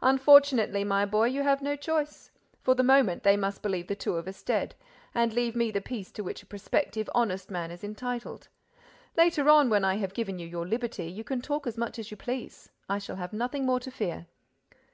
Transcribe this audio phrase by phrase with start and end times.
[0.00, 2.30] "Unfortunately, my boy, you have no choice.
[2.62, 6.10] For the moment, they must believe the two of us dead—and leave me the peace
[6.12, 8.48] to which a prospective honest man is entitled.
[9.18, 12.10] Later on, when I have given you your liberty, you can talk as much as
[12.10, 14.24] you please—I shall have nothing more to fear."